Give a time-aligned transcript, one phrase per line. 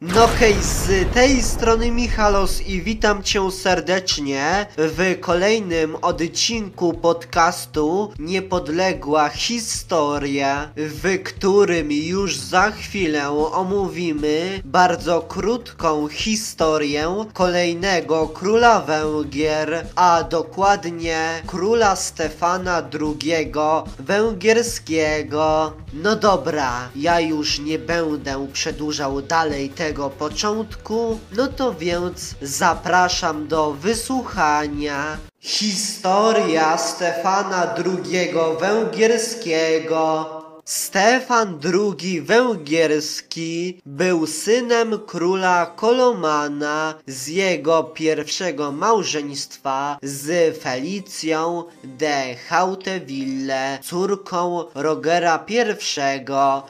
[0.00, 9.28] No hej, z tej strony Michalos i witam cię serdecznie w kolejnym odcinku podcastu Niepodległa
[9.28, 21.42] Historia, w którym już za chwilę omówimy bardzo krótką historię kolejnego króla Węgier, a dokładnie
[21.46, 23.52] króla Stefana II
[23.98, 25.72] Węgierskiego.
[25.92, 29.83] No dobra, ja już nie będę przedłużał dalej tego
[30.18, 35.16] początku, no to więc zapraszam do wysłuchania.
[35.40, 40.33] Historia Stefana II Węgierskiego.
[40.64, 41.60] Stefan
[42.00, 54.64] II Węgierski był synem króla Kolomana z jego pierwszego małżeństwa z Felicją de Hauteville, córką
[54.74, 55.56] Rogera I,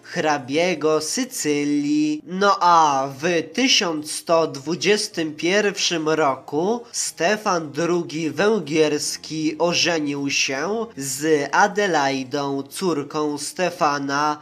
[0.03, 2.23] hrabiego Sycylii.
[2.27, 13.84] No a w 1121 roku Stefan II Węgierski ożenił się z Adelaidą, córką Stefana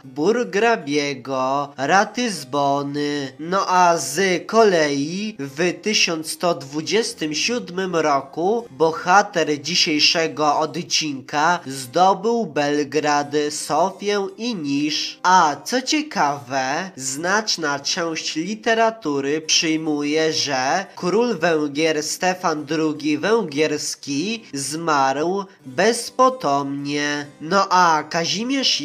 [0.03, 3.33] Burgrabiego Ratyzbony.
[3.39, 15.19] No a z kolei w 1127 roku bohater dzisiejszego odcinka zdobył Belgrad, Sofię i Nisz.
[15.23, 27.25] A co ciekawe, znaczna część literatury przyjmuje, że król Węgier Stefan II Węgierski zmarł bezpotomnie.
[27.41, 28.81] No a Kazimierz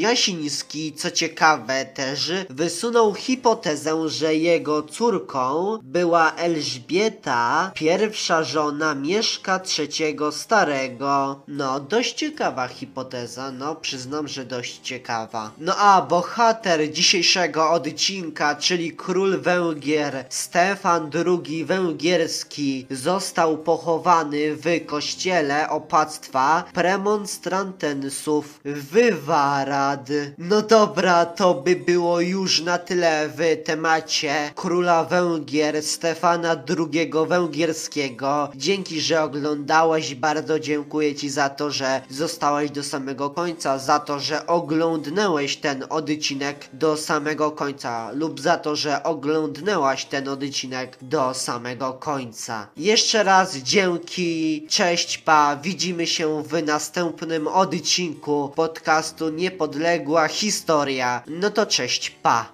[0.97, 11.43] Co ciekawe też, wysunął hipotezę, że jego córką była Elżbieta, pierwsza żona Mieszka III Starego.
[11.49, 15.51] No, dość ciekawa hipoteza, no przyznam, że dość ciekawa.
[15.59, 25.71] No a bohater dzisiejszego odcinka, czyli król Węgier Stefan II Węgierski został pochowany w kościele
[25.71, 30.09] opactwa premonstrantensów w Warad.
[30.41, 38.49] No dobra, to by było już na tyle w temacie króla Węgier Stefana II Węgierskiego.
[38.55, 44.21] Dzięki, że oglądałeś, bardzo dziękuję Ci za to, że zostałeś do samego końca, za to,
[44.21, 51.35] że oglądnęłeś ten odcinek do samego końca lub za to, że oglądnęłaś ten odcinek do
[51.35, 52.67] samego końca.
[52.77, 61.23] Jeszcze raz dzięki, cześć, pa, widzimy się w następnym odcinku podcastu Niepodległa Historia.
[61.27, 62.53] No to cześć, pa.